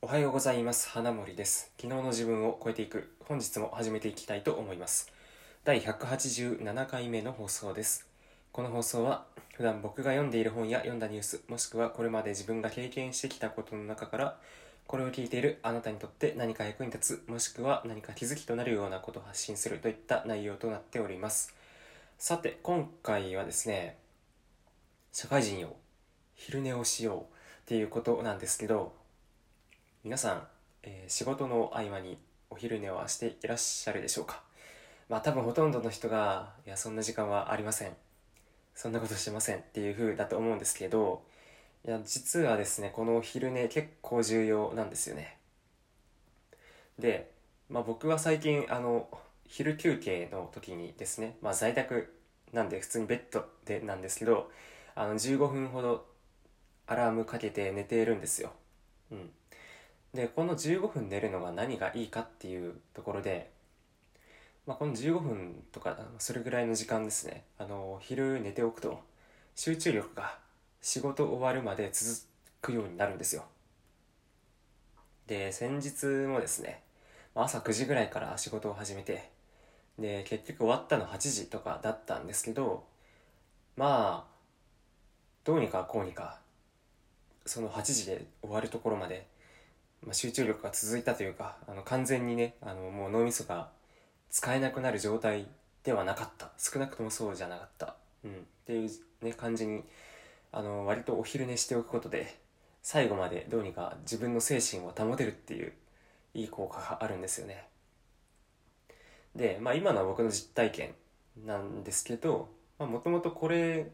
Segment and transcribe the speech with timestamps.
[0.00, 0.88] おはようございます。
[0.90, 1.72] 花森です。
[1.76, 3.16] 昨日の自分を超えていく。
[3.24, 5.10] 本日も始めていきたいと思います。
[5.64, 8.06] 第187回目の放送です。
[8.52, 9.24] この放送は
[9.56, 14.38] 普段僕が読んでいる本や読んだニュースもしくはこれまで自分が経験してきたことの中から
[14.86, 21.52] これを聞いているあなたにとって何か役に立つもしくは何か気づきとなるようなことを発信するといった内容となっております。
[22.18, 23.98] さて今回はですね
[25.12, 25.74] 社会人よ
[26.36, 27.24] 昼寝をしようっ
[27.66, 28.92] ていうことなんですけど
[30.08, 30.42] 皆さん、
[30.84, 32.16] えー仕事の合間に
[32.48, 34.42] お昼寝はしていらっしゃるでしょうか？
[35.10, 37.92] まあ多分ほとんどの人がいやそんな時間はありません。
[38.74, 41.24] そんなことしてませんっていう風だと思うんですけど
[41.86, 45.36] いや実はですねこのお昼寝結構重要なんですよね。
[46.98, 47.30] で、
[47.68, 49.10] まあ、僕は最近あの
[49.46, 52.14] 昼休憩の時にですね、まあ、在宅
[52.54, 54.50] なんで普通にベッドでなんですけど
[54.94, 56.06] あの15分ほど
[56.86, 58.52] アラームかけて寝ているんですよ、
[59.12, 59.30] うん、
[60.14, 63.50] でこの15分寝るのが何がいいかっていうところで、
[64.66, 67.44] まあ、この15分とかそれぐらいの時間ですね。
[67.58, 69.00] あの昼寝ておくと
[69.54, 70.38] 集中力が
[70.80, 72.20] 仕事終わるまで続
[72.62, 73.44] くようになるんですよ。
[75.26, 76.82] で先日もですね
[77.34, 79.30] 朝9時ぐらいから仕事を始めて
[79.98, 82.84] で結局終わったの8時とかだったんですけど
[83.76, 84.38] まあ
[85.44, 86.38] どうにかこうにか
[87.48, 89.26] その8時で終わるところまで、
[90.04, 93.68] まあ、集中力が続いたというかあの完全にねあのもう脳みそが
[94.30, 95.46] 使えなくなる状態
[95.82, 96.50] ではなかった。
[96.58, 98.34] 少なくともそうじゃなかった、うん、っ
[98.66, 98.90] ていう、
[99.24, 99.82] ね、感じに
[100.52, 102.36] あの割とお昼寝しておくことで
[102.82, 105.72] 最後までどうにか自分の精神を保てるっていう
[106.34, 107.64] いい効果があるんですよね。
[109.34, 110.94] で、まあ、今のは僕の実体験
[111.44, 113.90] なんですけどもともとこれ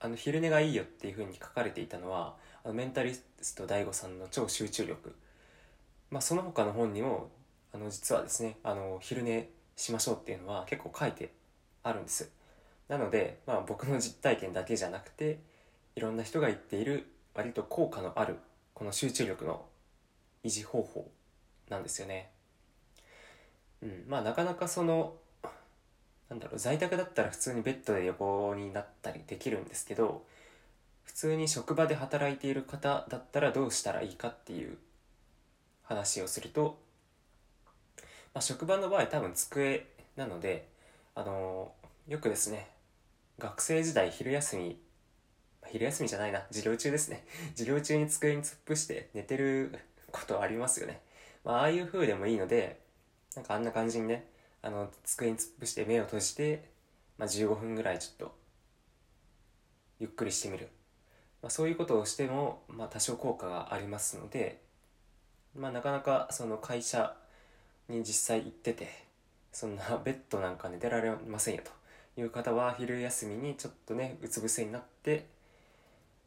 [0.00, 5.14] あの昼寝がいいよっていうふうに書かれていたのはあのメンタリスト DAIGO さんの超集中力、
[6.10, 7.30] まあ、その他の本にも
[7.72, 11.32] あの実はですねあの昼寝しましょうっていうのは結構書いて
[11.82, 12.30] あるんです。
[12.88, 15.40] なので、まあ、僕の実体験だけじゃなくて
[15.94, 18.38] いろんな人が言っている割と効果のある
[18.72, 19.66] この集中力の
[20.42, 21.10] 維持方法
[21.68, 22.30] なんですよね。
[23.82, 25.14] うんまあなかなかその
[26.28, 30.24] なんだろう在宅だったら普通にベッドで横になったりできるんですけど
[31.04, 34.76] 普通に職場で働いている方だったらどうしたらいいかっていう
[35.88, 36.78] 話をすると、
[38.34, 40.68] まあ、職場の場合多分机なので
[41.14, 41.72] あの
[42.06, 42.68] よくですね
[43.38, 44.78] 学生時代昼休み
[45.66, 47.24] 昼休みじゃないな授業中ですね。
[47.52, 49.78] 授業中に机に突っ伏して寝てる
[50.12, 51.00] ことありますよね、
[51.44, 52.80] まあ、ああいう風でもいいので
[53.34, 54.26] なんかあんな感じにね
[54.62, 56.64] あの机に突っ伏して目を閉じて、
[57.16, 58.34] まあ、15分ぐらいちょっと
[60.00, 60.68] ゆっくりしてみる、
[61.42, 64.60] まあ、そういうことをしても、まあ、多少効果がありますので、
[65.56, 67.16] まあ、なかなかその会社
[67.88, 68.88] に実際行ってて
[69.52, 75.26] そんな ベッドなんか寝てられませんよという方は昼休みにちょっとねうつ伏せになって、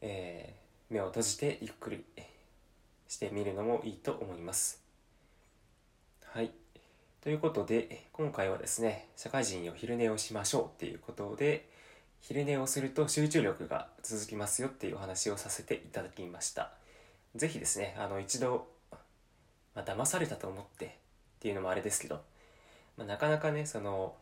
[0.02, 0.62] えー
[0.92, 2.04] 目を閉じてゆっくり
[3.08, 4.82] してみるのもいいと思います。
[6.26, 6.52] はい
[7.22, 11.70] ということで今回はですね社会人よ昼寝をしましょうっていうことで
[12.20, 16.72] 昼寝をすると集中力が続きますよっていうお話をさせていただきました
[17.36, 18.68] 是非ですねあの一度、
[19.76, 20.90] まあ、騙されたと思ってっ
[21.40, 22.22] ていうのもあれですけど、
[22.98, 24.14] まあ、なかなかねその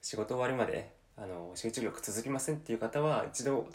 [0.00, 3.66] 仕事終わりまであの集中力続きませんっていう方は一度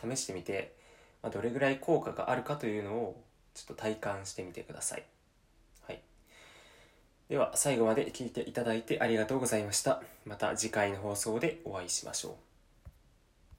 [0.00, 0.74] 試してみて、
[1.22, 3.22] まあ、どれぐらい効果があるかというのを
[3.54, 5.04] ちょっと体感してみてください。
[5.86, 6.00] はい。
[7.28, 10.02] では最後まで聞いていただいてありがとうございました。
[10.24, 12.45] また次回の放送でお会いしましょう。